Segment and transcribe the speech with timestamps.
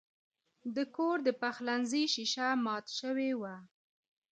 [0.75, 3.55] د کور د پخلنځي شیشه مات شوې وه.